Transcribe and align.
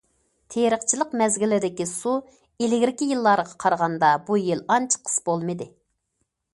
تېرىقچىلىق 0.53 1.13
مەزگىلىدىكى 1.21 1.87
سۇ 1.91 2.15
ئىلگىرىكى 2.33 3.11
يىللارغا 3.13 3.55
قارىغاندا 3.67 4.13
بۇ 4.31 4.43
يىل 4.49 4.69
ئانچە 4.75 5.07
قىس 5.07 5.25
بولمىدى. 5.31 5.75